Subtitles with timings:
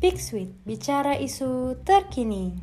[0.00, 2.56] Big Sweet, bicara isu terkini.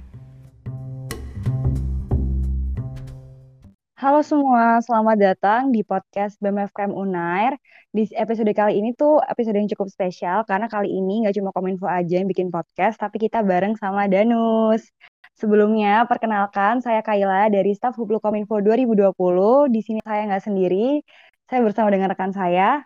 [3.94, 7.54] Halo semua, selamat datang di podcast BMFKM Unair.
[7.94, 11.86] Di episode kali ini tuh episode yang cukup spesial karena kali ini nggak cuma Kominfo
[11.86, 14.90] aja yang bikin podcast, tapi kita bareng sama Danus.
[15.38, 19.14] Sebelumnya, perkenalkan saya Kaila dari staf Hublu Kominfo 2020.
[19.70, 21.06] Di sini saya nggak sendiri,
[21.46, 22.82] saya bersama dengan rekan saya.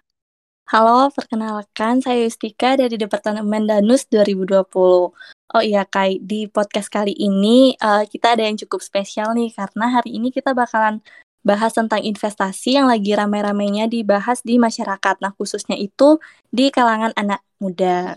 [0.71, 4.71] Halo, perkenalkan saya Yustika dari Departemen Danus 2020.
[4.71, 9.99] Oh iya, Kai, di podcast kali ini uh, kita ada yang cukup spesial nih karena
[9.99, 11.03] hari ini kita bakalan
[11.43, 15.19] bahas tentang investasi yang lagi rame-ramenya dibahas di masyarakat.
[15.19, 16.23] Nah, khususnya itu
[16.55, 18.15] di kalangan anak muda.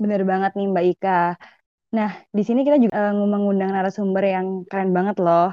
[0.00, 1.36] Bener banget nih Mbak Ika.
[1.92, 5.52] Nah, di sini kita juga uh, mengundang narasumber yang keren banget loh.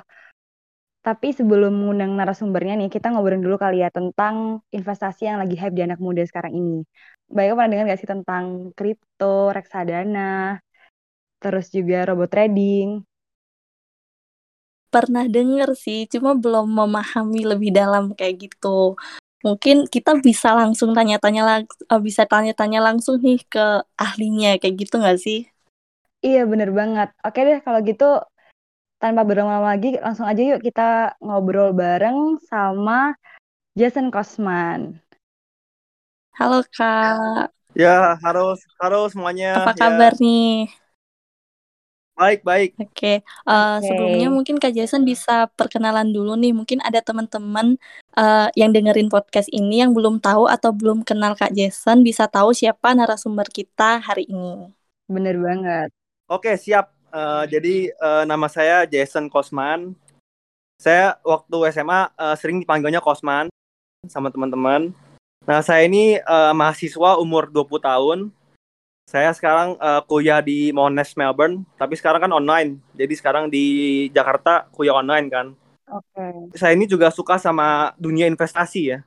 [1.01, 5.73] Tapi sebelum mengundang narasumbernya nih, kita ngobrol dulu kali ya tentang investasi yang lagi hype
[5.77, 6.85] di anak muda sekarang ini.
[7.33, 8.45] Mbak pernah dengar gak sih tentang
[8.77, 10.61] kripto, reksadana,
[11.41, 12.87] terus juga robot trading?
[14.91, 18.99] Pernah denger sih, cuma belum memahami lebih dalam kayak gitu.
[19.45, 23.65] Mungkin kita bisa langsung tanya-tanya lang eh, bisa tanya-tanya langsung nih ke
[23.95, 25.47] ahlinya kayak gitu gak sih?
[26.25, 27.07] Iya bener banget.
[27.25, 28.03] Oke deh kalau gitu
[29.01, 33.17] tanpa berlama-lama lagi, langsung aja yuk kita ngobrol bareng sama
[33.73, 35.01] Jason Kosman.
[36.37, 37.49] Halo Kak.
[37.73, 39.65] Ya, harus halo semuanya.
[39.65, 39.79] Apa ya.
[39.81, 40.69] kabar nih?
[42.13, 42.77] Baik, baik.
[42.77, 43.17] Oke, okay.
[43.49, 43.87] uh, eh, okay.
[43.89, 46.53] sebelumnya mungkin Kak Jason bisa perkenalan dulu nih.
[46.53, 47.81] Mungkin ada teman-teman
[48.13, 52.53] uh, yang dengerin podcast ini yang belum tahu atau belum kenal Kak Jason, bisa tahu
[52.53, 54.69] siapa narasumber kita hari ini.
[55.09, 55.89] Bener banget.
[56.29, 57.00] Oke, siap.
[57.11, 59.91] Uh, jadi uh, nama saya Jason Kosman.
[60.79, 63.51] Saya waktu SMA uh, eh, sering dipanggilnya Kosman
[64.09, 64.89] sama teman-teman.
[65.45, 68.19] Nah, saya ini uh, mahasiswa umur 20 tahun.
[69.05, 72.79] Saya sekarang uh, kuliah di Monash Melbourne, tapi sekarang kan online.
[72.95, 75.47] Jadi sekarang di Jakarta kuliah online kan.
[75.91, 76.07] Oke.
[76.15, 76.33] Okay.
[76.57, 78.99] Saya ini juga suka sama dunia investasi ya.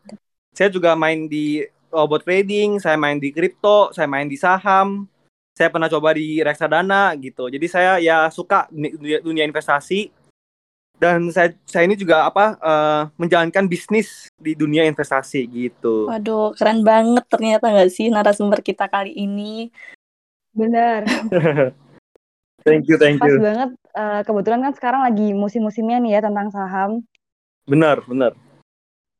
[0.52, 5.08] Saya juga main di robot trading, saya main di kripto, saya main di saham,
[5.54, 7.46] saya pernah coba di reksadana gitu.
[7.46, 10.10] Jadi saya ya suka dunia, dunia investasi.
[10.94, 16.06] Dan saya saya ini juga apa uh, menjalankan bisnis di dunia investasi gitu.
[16.06, 19.70] Waduh keren banget ternyata nggak sih narasumber kita kali ini?
[20.54, 21.06] Benar.
[22.64, 23.36] Thank you thank you.
[23.36, 27.04] Pas banget uh, kebetulan kan sekarang lagi musim-musimnya nih ya tentang saham.
[27.68, 28.32] Benar benar.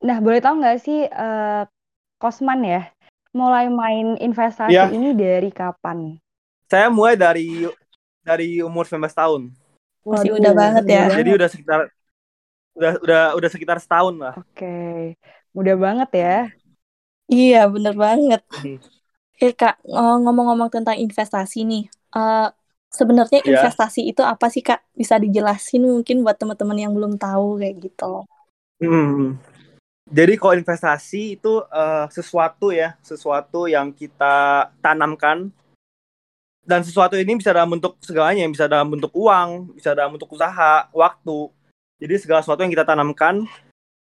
[0.00, 1.68] Nah boleh tahu nggak sih uh,
[2.16, 2.88] Kosman ya
[3.36, 4.88] mulai main investasi ya.
[4.88, 6.16] ini dari kapan
[6.74, 7.70] saya mulai dari
[8.26, 9.54] dari umur 19 tahun.
[10.02, 11.06] Masih udah banget ya.
[11.14, 11.80] Jadi udah sekitar
[12.74, 14.34] udah udah udah sekitar setahun lah.
[14.34, 14.58] Oke.
[14.58, 15.00] Okay.
[15.54, 16.36] Mudah banget ya.
[17.30, 18.42] Iya, bener banget.
[18.50, 18.82] Hmm.
[19.34, 21.84] Oke, Kak, ngomong-ngomong tentang investasi nih.
[22.10, 22.50] Uh,
[22.90, 23.54] sebenarnya yeah.
[23.54, 24.82] investasi itu apa sih, Kak?
[24.92, 28.26] Bisa dijelasin mungkin buat teman-teman yang belum tahu kayak gitu.
[28.82, 29.38] Hmm.
[30.10, 35.48] Jadi kalau investasi itu uh, sesuatu ya, sesuatu yang kita tanamkan
[36.64, 40.88] dan sesuatu ini bisa dalam bentuk segalanya, bisa dalam bentuk uang, bisa dalam bentuk usaha,
[40.90, 41.52] waktu.
[42.00, 43.44] Jadi segala sesuatu yang kita tanamkan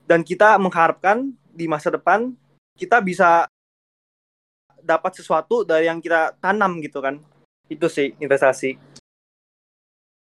[0.04, 2.36] dan kita mengharapkan di masa depan
[2.76, 3.48] kita bisa
[4.80, 7.20] dapat sesuatu dari yang kita tanam gitu kan.
[7.68, 8.80] Itu sih investasi.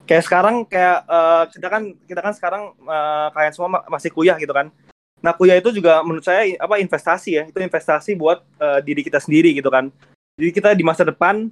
[0.08, 4.54] Kayak sekarang kayak uh, kita kan kita kan sekarang uh, kalian semua masih kuliah gitu
[4.56, 4.72] kan.
[5.18, 7.44] Nah, kuliah itu juga menurut saya apa investasi ya.
[7.50, 9.90] Itu investasi buat uh, diri kita sendiri gitu kan.
[10.38, 11.50] Jadi kita di masa depan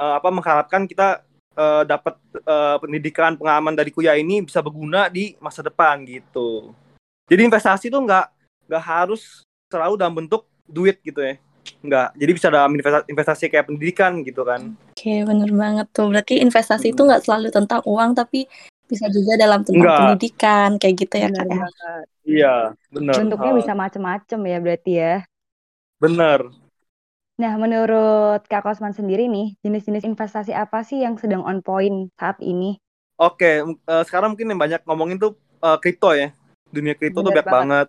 [0.00, 1.20] uh, apa mengharapkan kita
[1.60, 2.16] uh, dapat
[2.48, 6.72] uh, pendidikan pengalaman dari kuliah ini bisa berguna di masa depan gitu.
[7.28, 8.26] Jadi investasi itu nggak
[8.66, 11.36] nggak harus selalu dalam bentuk duit gitu ya.
[11.84, 12.08] Nggak.
[12.16, 14.72] Jadi bisa dalam investasi, investasi kayak pendidikan gitu kan.
[14.96, 16.08] Oke, bener banget tuh.
[16.10, 16.94] Berarti investasi hmm.
[16.96, 18.48] itu nggak selalu tentang uang tapi
[18.90, 19.98] bisa juga dalam tentang Enggak.
[20.02, 21.66] pendidikan kayak gitu ya kak ya.
[22.26, 22.54] Iya,
[22.90, 23.14] benar.
[23.22, 25.14] Bentuknya bisa macam-macam ya berarti ya.
[26.02, 26.40] Bener.
[27.40, 32.36] Nah, menurut Kak Kosman sendiri nih, jenis-jenis investasi apa sih yang sedang on point saat
[32.44, 32.76] ini?
[33.16, 36.36] Oke, uh, sekarang mungkin yang banyak ngomongin tuh uh, kripto ya.
[36.68, 37.88] Dunia kripto tuh banyak banget.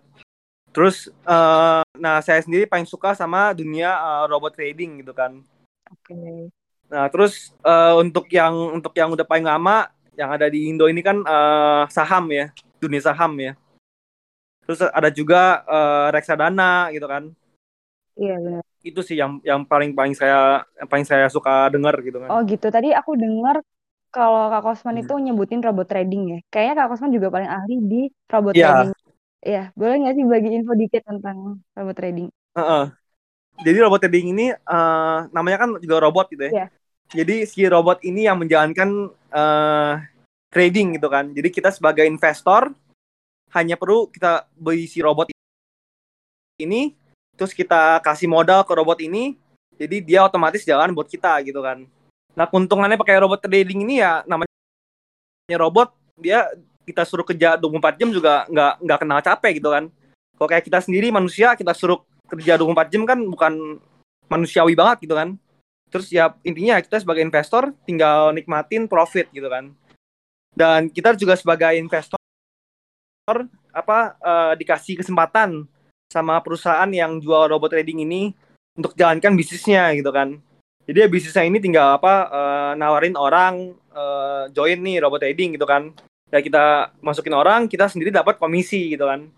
[0.72, 5.44] Terus, uh, nah saya sendiri paling suka sama dunia uh, robot trading gitu kan.
[5.92, 6.16] Oke.
[6.16, 6.48] Okay.
[6.88, 11.04] Nah, terus uh, untuk yang untuk yang udah paling lama, yang ada di Indo ini
[11.04, 12.48] kan uh, saham ya,
[12.80, 13.52] dunia saham ya.
[14.64, 17.36] Terus ada juga uh, reksadana gitu kan.
[18.16, 22.18] Iya benar itu sih yang yang paling paling saya yang paling saya suka dengar gitu
[22.18, 22.28] kan.
[22.34, 22.66] Oh gitu.
[22.68, 23.62] Tadi aku dengar
[24.12, 25.02] kalau Kak Kosman hmm.
[25.06, 26.38] itu nyebutin robot trading ya.
[26.50, 28.68] Kayaknya Kak Kosman juga paling ahli di robot yeah.
[28.68, 28.92] trading.
[29.42, 32.28] Iya, boleh nggak sih bagi info dikit tentang robot trading?
[32.54, 32.84] Uh -uh.
[33.62, 36.52] Jadi robot trading ini uh, namanya kan juga robot gitu ya.
[36.52, 36.68] Yeah.
[37.12, 39.94] Jadi si robot ini yang menjalankan uh,
[40.50, 41.30] trading gitu kan.
[41.30, 42.70] Jadi kita sebagai investor
[43.52, 45.28] hanya perlu kita beli si robot
[46.56, 46.94] ini,
[47.42, 49.34] terus kita kasih modal ke robot ini,
[49.74, 51.82] jadi dia otomatis jalan buat kita gitu kan.
[52.38, 54.46] Nah keuntungannya pakai robot trading ini ya namanya
[55.58, 56.46] robot dia
[56.86, 59.90] kita suruh kerja 24 jam juga nggak nggak kenal capek gitu kan.
[60.38, 61.98] Kalau kayak kita sendiri manusia kita suruh
[62.30, 63.82] kerja 24 jam kan bukan
[64.30, 65.34] manusiawi banget gitu kan.
[65.90, 69.74] Terus ya intinya kita sebagai investor tinggal nikmatin profit gitu kan.
[70.54, 72.22] Dan kita juga sebagai investor
[73.74, 75.66] apa uh, dikasih kesempatan
[76.12, 78.36] sama perusahaan yang jual robot trading ini
[78.76, 80.36] untuk jalankan bisnisnya gitu kan.
[80.84, 85.64] Jadi ya bisnisnya ini tinggal apa uh, nawarin orang uh, join nih robot trading gitu
[85.64, 85.96] kan.
[86.28, 89.28] Ya kita masukin orang, kita sendiri dapat komisi gitu kan.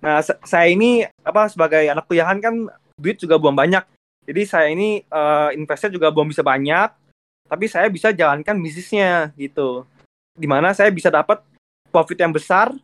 [0.00, 3.84] Nah, saya ini apa sebagai anak kuliahan kan duit juga belum banyak.
[4.28, 6.92] Jadi saya ini uh, investnya juga belum bisa banyak,
[7.48, 9.88] tapi saya bisa jalankan bisnisnya gitu.
[10.36, 11.40] Di mana saya bisa dapat
[11.88, 12.74] profit yang besar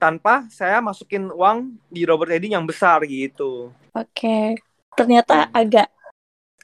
[0.00, 3.68] tanpa saya masukin uang di robot trading yang besar gitu.
[3.92, 4.56] Oke,
[4.96, 5.92] ternyata agak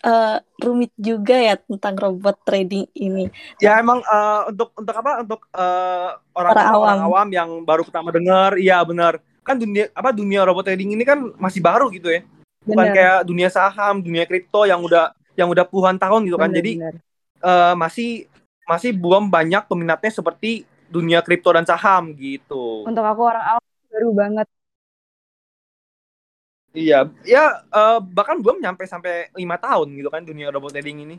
[0.00, 3.28] uh, rumit juga ya tentang robot trading ini.
[3.60, 5.20] Ya emang uh, untuk untuk apa?
[5.20, 6.80] Untuk uh, orang, orang, awam.
[6.80, 9.20] orang awam yang baru pertama dengar, iya benar.
[9.44, 12.24] Kan dunia apa dunia robot trading ini kan masih baru gitu ya.
[12.66, 12.96] Bukan bener.
[12.96, 16.50] kayak dunia saham, dunia kripto yang udah yang udah puluhan tahun gitu kan.
[16.50, 16.94] Bener, Jadi bener.
[17.44, 18.26] Uh, masih
[18.66, 22.86] masih belum banyak peminatnya seperti dunia kripto dan saham gitu.
[22.86, 24.46] Untuk aku orang awam baru banget.
[26.76, 31.16] Iya, ya uh, bahkan belum nyampe sampai lima tahun gitu kan dunia robot trading ini.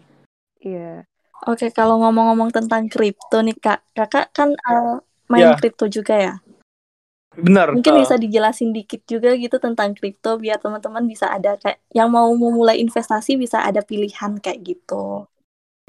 [0.62, 1.02] Iya.
[1.46, 5.58] Oke, kalau ngomong-ngomong tentang kripto nih kak, kakak kan uh, main yeah.
[5.58, 6.34] kripto juga ya?
[7.38, 7.78] Benar.
[7.78, 12.10] Mungkin uh, bisa dijelasin dikit juga gitu tentang kripto biar teman-teman bisa ada kayak yang
[12.10, 15.30] mau memulai investasi bisa ada pilihan kayak gitu.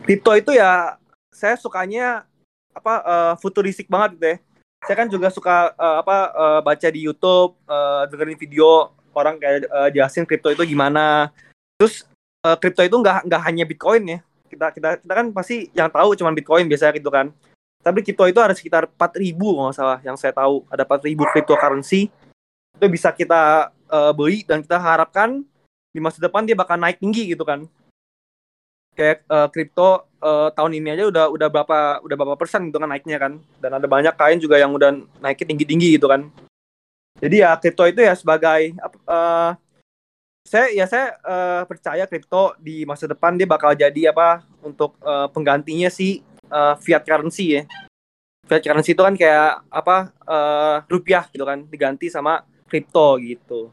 [0.05, 1.01] Kripto itu ya
[1.33, 2.28] saya sukanya
[2.79, 4.37] apa uh, futuristik banget gitu ya.
[4.87, 9.67] Saya kan juga suka uh, apa uh, baca di YouTube, uh, dengerin video orang kayak
[9.67, 11.35] uh, jelasin kripto itu gimana.
[11.77, 12.07] Terus
[12.63, 14.19] kripto itu nggak nggak hanya Bitcoin ya.
[14.47, 17.35] Kita kita kita kan pasti yang tahu cuma Bitcoin biasanya gitu kan.
[17.83, 20.63] Tapi kripto itu ada sekitar 4000 kalau salah yang saya tahu.
[20.71, 22.11] Ada 4000 cryptocurrency.
[22.79, 25.43] Itu bisa kita uh, beli dan kita harapkan
[25.91, 27.67] di masa depan dia bakal naik tinggi gitu kan
[28.99, 29.23] kayak
[29.55, 33.39] kripto uh, tahun ini aja udah udah berapa udah berapa persen gitu kan naiknya kan.
[33.63, 36.27] Dan ada banyak kain juga yang udah naiknya tinggi tinggi gitu kan.
[37.23, 38.75] Jadi ya kripto itu ya sebagai
[39.07, 39.55] uh,
[40.49, 45.29] saya ya saya uh, percaya kripto di masa depan dia bakal jadi apa untuk uh,
[45.29, 47.63] penggantinya si uh, fiat currency ya.
[48.49, 53.69] Fiat currency itu kan kayak apa uh, rupiah gitu kan diganti sama kripto gitu.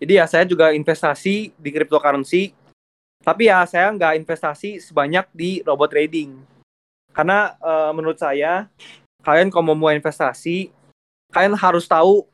[0.00, 2.63] Jadi ya saya juga investasi di cryptocurrency
[3.24, 6.36] tapi ya saya nggak investasi sebanyak di robot trading.
[7.16, 8.68] Karena uh, menurut saya
[9.24, 10.68] kalian kalau mau investasi,
[11.32, 12.28] kalian harus tahu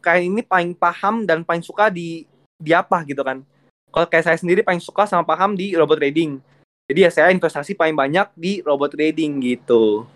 [0.00, 2.24] kalian ini paling paham dan paling suka di
[2.56, 3.44] di apa gitu kan.
[3.92, 6.40] Kalau kayak saya sendiri paling suka sama paham di robot trading.
[6.88, 10.08] Jadi ya saya investasi paling banyak di robot trading gitu.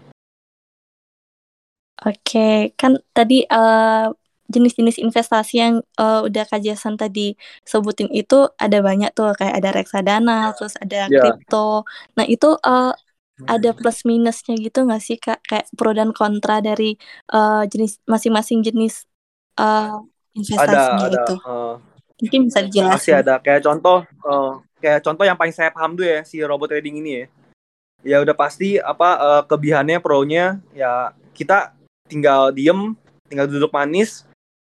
[2.05, 4.13] Oke, kan tadi uh,
[4.47, 7.35] jenis-jenis investasi yang uh, udah Kak Jason tadi
[7.67, 11.23] sebutin itu ada banyak tuh kayak ada reksadana, terus ada yeah.
[11.23, 11.83] kripto.
[12.15, 12.95] Nah, itu uh,
[13.45, 15.45] ada plus minusnya gitu nggak sih Kak?
[15.45, 16.97] Kayak pro dan kontra dari
[17.37, 19.05] uh, jenis masing-masing jenis
[19.61, 20.01] uh,
[20.33, 21.35] investasinya ada, itu.
[21.45, 21.77] uh,
[22.17, 22.97] Mungkin bisa dijelasin.
[22.97, 26.73] Masih ada kayak contoh uh, kayak contoh yang paling saya paham tuh ya si robot
[26.73, 27.27] trading ini ya.
[28.07, 31.77] Ya udah pasti apa uh, kebihannya pro-nya ya kita
[32.09, 32.95] tinggal diem,
[33.29, 34.25] tinggal duduk manis,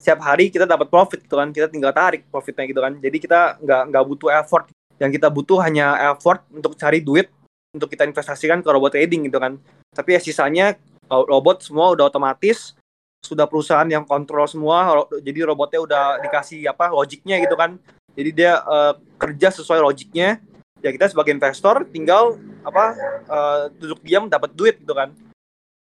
[0.03, 1.47] setiap hari kita dapat profit gitu kan.
[1.55, 2.99] Kita tinggal tarik profitnya gitu kan.
[2.99, 4.67] Jadi kita nggak nggak butuh effort.
[4.99, 7.31] Yang kita butuh hanya effort untuk cari duit
[7.71, 9.55] untuk kita investasikan ke robot trading gitu kan.
[9.95, 10.75] Tapi ya sisanya
[11.07, 12.75] robot semua udah otomatis.
[13.23, 15.07] Sudah perusahaan yang kontrol semua.
[15.23, 17.79] Jadi robotnya udah dikasih apa logiknya gitu kan.
[18.11, 20.43] Jadi dia uh, kerja sesuai logiknya.
[20.83, 22.35] Ya kita sebagai investor tinggal
[22.67, 22.91] apa
[23.31, 25.15] uh, duduk diam dapat duit gitu kan.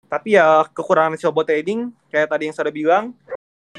[0.05, 3.17] Tapi ya kekurangan si robot trading kayak tadi yang saya bilang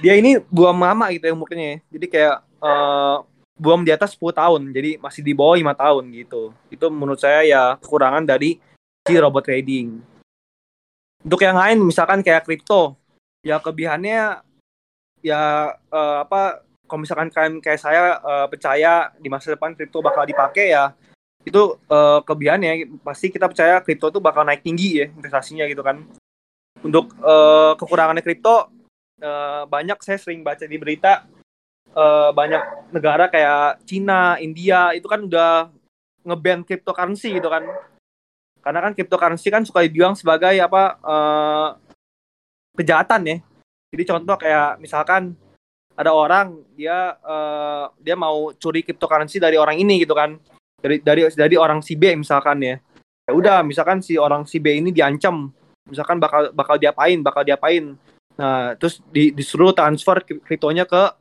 [0.00, 3.24] dia ini buam mama gitu ya umurnya jadi kayak uh,
[3.56, 4.62] buam di atas 10 tahun.
[4.70, 6.52] Jadi masih di bawah lima tahun gitu.
[6.68, 8.60] Itu menurut saya ya kekurangan dari
[9.08, 10.04] si robot trading.
[11.24, 12.94] Untuk yang lain misalkan kayak kripto
[13.42, 14.44] ya kebihannya
[15.24, 15.42] ya
[15.90, 20.70] uh, apa kalau misalkan kalian kayak saya uh, percaya di masa depan kripto bakal dipakai
[20.70, 20.94] ya
[21.42, 26.04] itu uh, kelebihannya pasti kita percaya kripto itu bakal naik tinggi ya investasinya gitu kan.
[26.84, 28.75] Untuk uh, kekurangannya kripto
[29.22, 31.24] uh, banyak saya sering baca di berita
[31.96, 35.70] uh, banyak negara kayak Cina, India itu kan udah
[36.26, 37.62] ngeban cryptocurrency gitu kan.
[38.60, 41.68] Karena kan cryptocurrency kan suka dibilang sebagai apa eh,
[42.74, 43.36] kejahatan ya.
[43.94, 45.38] Jadi contoh kayak misalkan
[45.94, 50.34] ada orang dia eh, dia mau curi cryptocurrency dari orang ini gitu kan.
[50.82, 52.76] Dari dari dari orang si B misalkan ya.
[53.26, 55.50] Ya udah, misalkan si orang si B ini diancam,
[55.90, 57.98] misalkan bakal bakal diapain, bakal diapain.
[58.36, 61.12] Nah, terus di, disuruh transfer kri- kriptonya ke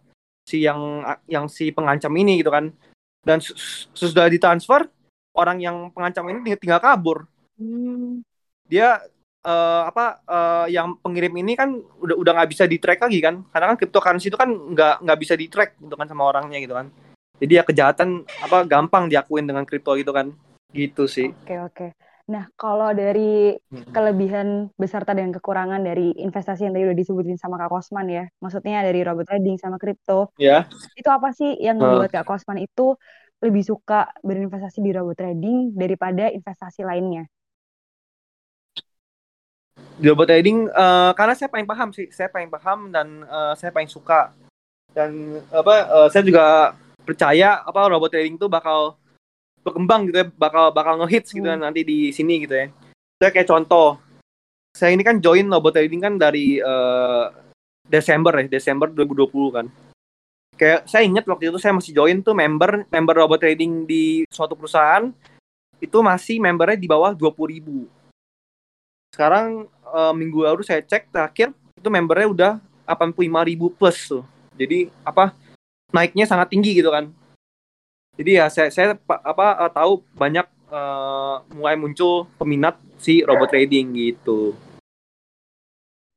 [0.46, 2.70] si yang yang si pengancam ini gitu kan.
[3.26, 4.86] Dan sus- sudah ditransfer,
[5.34, 7.26] orang yang pengancam ini tinggal, kabur.
[7.58, 8.22] Hmm.
[8.68, 9.00] Dia
[9.46, 11.70] eh, apa eh, yang pengirim ini kan
[12.02, 15.20] udah udah nggak bisa di track lagi kan karena kan cryptocurrency itu kan nggak nggak
[15.22, 16.90] bisa di track gitu kan sama orangnya gitu kan
[17.38, 20.34] jadi ya kejahatan apa gampang diakuin dengan kripto gitu kan
[20.74, 21.88] gitu sih Oke, oke.
[22.26, 23.54] Nah, kalau dari
[23.94, 28.82] kelebihan beserta dan kekurangan dari investasi yang tadi udah disebutin sama Kak Kosman ya, maksudnya
[28.82, 30.66] dari robot trading sama kripto, ya
[30.98, 32.98] itu apa sih yang membuat Kak Kosman itu
[33.46, 37.30] lebih suka berinvestasi di robot trading daripada investasi lainnya?
[39.96, 43.72] di robot trading eh, karena saya paling paham sih saya paling paham dan eh, saya
[43.72, 44.36] paling suka.
[44.92, 49.00] Dan apa eh, saya juga percaya apa robot trading itu bakal
[49.66, 52.70] berkembang gitu ya bakal bakal ngehits gitu kan nanti di sini gitu ya.
[53.18, 53.98] Saya kayak contoh
[54.70, 57.26] saya ini kan join robot trading kan dari eh,
[57.90, 59.66] Desember ya Desember 2020 kan.
[60.56, 64.54] Kayak saya ingat waktu itu saya masih join tuh member member robot trading di suatu
[64.54, 65.10] perusahaan
[65.82, 67.90] itu masih membernya di bawah 20.000 ribu.
[69.10, 72.52] Sekarang eh, minggu lalu saya cek terakhir itu membernya udah
[72.86, 74.24] 85.000 ribu plus tuh.
[74.56, 75.34] Jadi apa
[75.90, 77.10] naiknya sangat tinggi gitu kan
[78.16, 83.52] jadi ya saya saya pa- apa eh, tahu banyak eh, mulai muncul peminat si robot
[83.52, 84.56] trading gitu.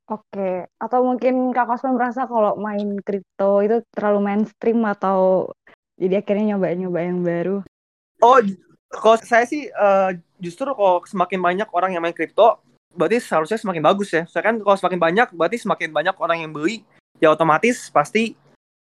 [0.09, 5.53] Oke, atau mungkin Kak Kosman merasa kalau main kripto itu terlalu mainstream atau
[6.01, 7.57] jadi akhirnya nyoba-nyoba yang baru?
[8.19, 8.39] oh
[8.89, 12.57] kalau saya sih eh, justru kalau semakin banyak orang yang main kripto
[12.97, 14.25] berarti seharusnya semakin bagus ya.
[14.25, 16.89] Saya kan kalau semakin banyak berarti semakin banyak orang yang beli
[17.21, 18.33] ya otomatis pasti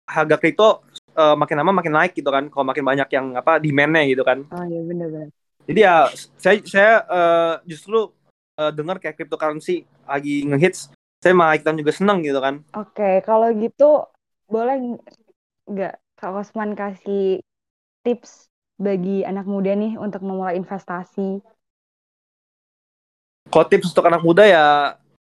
[0.10, 0.82] harga kripto
[1.16, 4.44] eh, makin lama makin naik gitu kan kalau makin banyak yang apa demand-nya gitu kan
[4.52, 5.30] Oh iya benar-benar.
[5.70, 6.10] Jadi ya
[6.42, 8.10] saya saya eh, justru
[8.58, 10.90] eh, dengar kayak cryptocurrency lagi ngehits,
[11.22, 12.66] saya malah ikutan juga seneng gitu kan.
[12.76, 14.10] Oke, kalau gitu
[14.50, 15.00] boleh
[15.70, 17.40] nggak Kak Kosman kasih
[18.04, 18.50] tips
[18.82, 21.40] bagi anak muda nih untuk memulai investasi?
[23.52, 24.68] Kalau tips untuk anak muda ya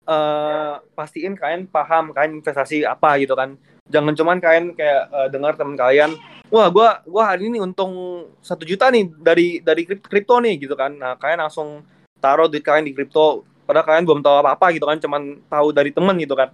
[0.08, 3.60] eh, pastiin kalian paham kalian investasi apa gitu kan.
[3.92, 6.16] Jangan cuman kalian kayak eh, dengar teman kalian,
[6.48, 10.74] wah gua gua hari ini untung satu juta nih dari dari krip- kripto nih gitu
[10.80, 10.96] kan.
[10.96, 11.84] Nah kalian langsung
[12.24, 15.22] taruh duit kalian di kripto, padahal kalian belum tahu apa apa gitu kan, cuman
[15.52, 16.50] tahu dari temen gitu kan.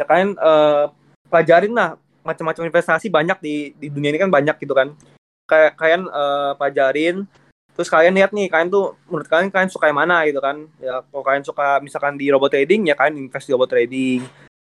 [0.00, 0.84] Ya kalian eh,
[1.28, 4.96] pelajarin lah macam-macam investasi banyak di di dunia ini kan banyak gitu kan.
[5.44, 7.28] Kayak kalian eh, pelajarin
[7.76, 11.04] terus kalian lihat nih kalian tuh menurut kalian kalian suka yang mana gitu kan ya
[11.12, 14.24] kalau kalian suka misalkan di robot trading ya kalian invest di robot trading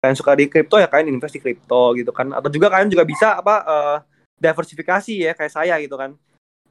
[0.03, 2.35] kalian suka di kripto ya kalian invest di kripto gitu kan.
[2.35, 3.99] Atau juga kalian juga bisa apa eh,
[4.43, 6.19] diversifikasi ya kayak saya gitu kan.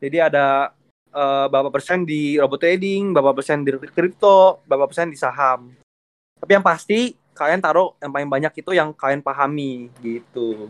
[0.03, 0.75] Jadi ada
[1.15, 5.71] eh, berapa persen di robot trading berapa persen di kripto berapa persen di saham.
[6.43, 10.67] Tapi yang pasti kalian taruh yang paling banyak itu yang kalian pahami gitu.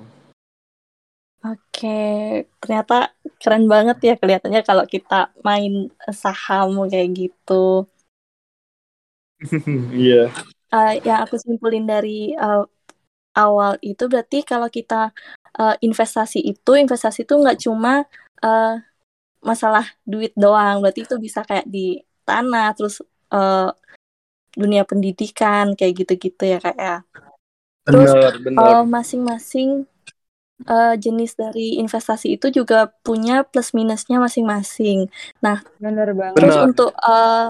[1.41, 7.89] Oke, ternyata keren banget ya kelihatannya kalau kita main saham kayak gitu.
[9.97, 10.29] iya
[10.71, 12.63] Eh, yang aku simpulin dari eh,
[13.35, 15.11] awal itu berarti kalau kita
[15.59, 18.07] eh, investasi itu, investasi itu nggak cuma
[18.39, 18.75] eh,
[19.43, 23.03] masalah duit doang, berarti itu bisa kayak di tanah, terus
[23.35, 23.69] eh,
[24.55, 26.97] dunia pendidikan kayak gitu-gitu ya kak ya.
[27.83, 29.83] Terus, benar benar masing-masing
[30.67, 35.11] eh, jenis dari investasi itu juga punya plus minusnya masing-masing.
[35.83, 36.39] Bener banget.
[36.39, 36.67] Terus Benar.
[36.71, 37.47] untuk eh,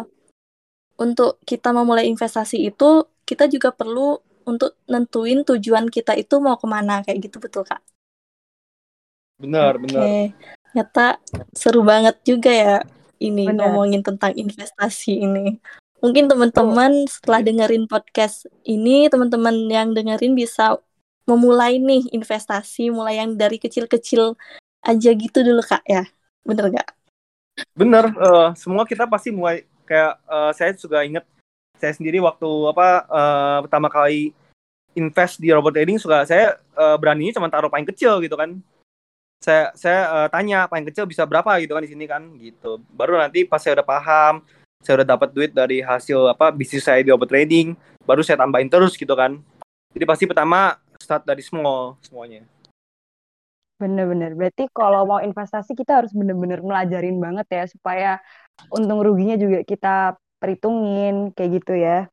[1.01, 6.67] untuk kita memulai investasi itu kita juga perlu untuk nentuin tujuan kita itu mau ke
[6.67, 7.79] mana kayak gitu betul kak?
[9.39, 10.37] benar benar Oke,
[10.69, 11.05] ternyata
[11.55, 12.77] seru banget juga ya
[13.17, 13.71] ini Benar.
[13.71, 15.57] ngomongin tentang investasi ini.
[16.01, 20.81] Mungkin teman-teman setelah dengerin podcast ini, teman-teman yang dengerin bisa
[21.29, 24.33] memulai nih investasi, mulai yang dari kecil-kecil
[24.81, 26.09] aja gitu dulu kak ya,
[26.41, 26.89] bener nggak?
[27.77, 31.25] Bener, eh, semua kita pasti mulai kayak eh, saya juga inget
[31.81, 34.37] saya sendiri waktu apa eh, pertama kali
[34.93, 38.61] invest di robot trading suka saya eh, beraninya cuma taruh paling kecil gitu kan.
[39.41, 42.77] Saya saya eh, tanya paling kecil bisa berapa gitu kan di sini kan gitu.
[42.93, 44.45] Baru nanti pas saya udah paham,
[44.85, 47.73] saya udah dapat duit dari hasil apa bisnis saya di robot trading,
[48.05, 49.41] baru saya tambahin terus gitu kan.
[49.97, 52.45] Jadi pasti pertama start dari small semuanya.
[53.81, 54.37] Bener-bener.
[54.37, 58.11] Berarti kalau mau investasi kita harus bener-bener melajarin banget ya supaya
[58.69, 62.09] untung ruginya juga kita perhitungin kayak gitu ya.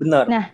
[0.00, 0.24] Benar.
[0.26, 0.44] Nah,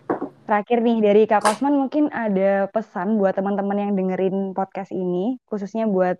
[0.43, 5.87] terakhir nih dari Kak Kosman mungkin ada pesan buat teman-teman yang dengerin podcast ini, khususnya
[5.87, 6.19] buat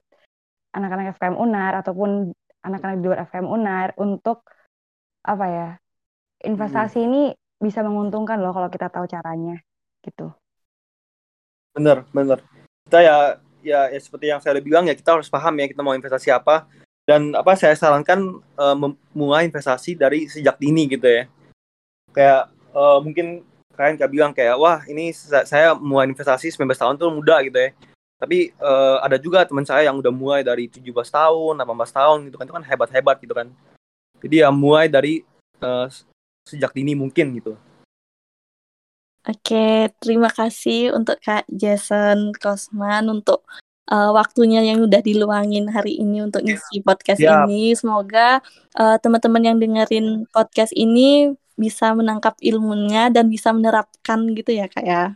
[0.71, 2.31] anak-anak FKM Unar ataupun
[2.63, 4.47] anak-anak di luar FKM Unar untuk
[5.27, 5.69] apa ya?
[6.41, 9.61] Investasi ini bisa menguntungkan loh kalau kita tahu caranya
[10.01, 10.33] gitu.
[11.77, 12.41] Bener, bener.
[12.89, 13.17] Kita ya,
[13.61, 16.33] ya, ya seperti yang saya udah bilang ya kita harus paham ya kita mau investasi
[16.33, 16.65] apa
[17.05, 21.23] dan apa saya sarankan eh, memulai investasi dari sejak dini gitu ya.
[22.13, 22.41] Kayak
[22.71, 23.27] eh, mungkin
[23.73, 27.57] kalian kayak bilang kayak wah ini sa- saya mulai investasi 19 tahun tuh muda gitu
[27.57, 27.71] ya.
[28.21, 32.35] Tapi eh, ada juga teman saya yang udah mulai dari 17 tahun, 18 tahun gitu
[32.37, 33.47] kan itu kan hebat-hebat gitu kan.
[34.21, 35.25] Jadi ya mulai dari
[35.61, 35.87] eh,
[36.45, 37.57] sejak dini mungkin gitu.
[39.21, 43.45] Oke, terima kasih untuk Kak Jason Kosman untuk
[43.91, 47.45] uh, waktunya yang udah diluangin hari ini untuk ngisi podcast Siap.
[47.45, 47.75] ini.
[47.75, 48.39] Semoga
[48.79, 54.81] uh, teman-teman yang dengerin podcast ini bisa menangkap ilmunya dan bisa menerapkan gitu ya Kak
[54.87, 55.13] ya.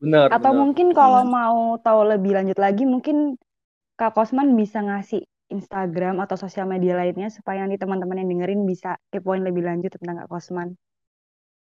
[0.00, 0.60] Bener, Atau bener.
[0.60, 3.40] mungkin kalau mau tahu lebih lanjut lagi, mungkin
[3.96, 8.96] Kak Kosman bisa ngasih Instagram atau sosial media lainnya supaya nanti teman-teman yang dengerin bisa
[9.10, 10.78] kepoin lebih lanjut tentang Kak Kosman.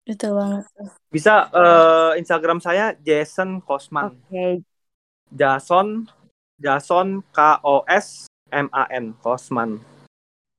[0.05, 0.65] Betul banget.
[1.07, 4.17] Bisa eh, Instagram saya Jason Kosman.
[4.27, 4.65] Oke,
[5.31, 6.05] Jason
[6.61, 9.81] Jason K O S M A N Kosman.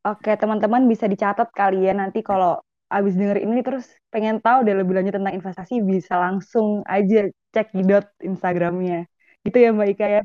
[0.02, 2.58] oke teman-teman bisa dicatat kali ya nanti kalau
[2.92, 7.72] abis denger ini terus pengen tahu deh lebih lanjut tentang investasi bisa langsung aja cek
[7.72, 9.08] di dot Instagramnya.
[9.40, 10.22] Gitu ya Mbak Ika ya.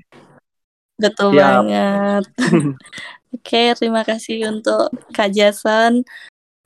[1.00, 1.42] Betul Siap.
[1.42, 2.24] banget.
[3.38, 6.04] Oke, terima kasih untuk Kak Jason.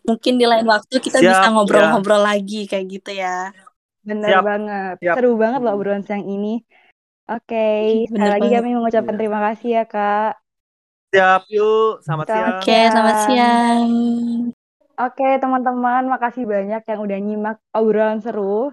[0.01, 1.53] Mungkin di lain waktu kita Siap, bisa ya.
[1.53, 3.53] ngobrol-ngobrol lagi kayak gitu ya.
[4.01, 4.95] Bener Siap, banget.
[4.97, 5.15] siap.
[5.19, 6.65] Seru banget loh obrolan siang ini.
[7.31, 7.67] Oke,
[8.05, 8.57] sekali Bener lagi banget.
[8.59, 9.19] kami mengucapkan Iya.
[9.19, 10.31] terima kasih ya Kak.
[11.11, 11.93] Siap, yuk.
[12.03, 12.59] Selamat Selamat siang.
[12.59, 13.87] Oke, selamat siang.
[15.01, 18.71] Oke, teman-teman, makasih banyak yang udah nyimak obrolan seru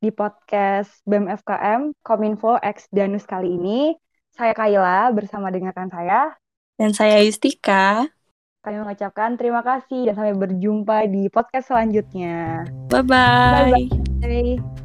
[0.00, 3.92] di podcast BEM FKM Kominfo X Danus kali ini.
[4.32, 6.32] Saya Kayla bersama dengan rekan saya.
[6.74, 8.08] Dan saya Yustika.
[8.60, 12.64] Kami mengucapkan terima kasih dan sampai berjumpa di podcast selanjutnya.
[12.88, 13.88] Bye-bye.
[14.20, 14.79] Bye.